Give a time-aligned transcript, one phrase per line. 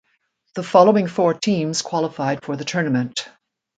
[0.55, 3.29] The following four teams qualified for the tournament.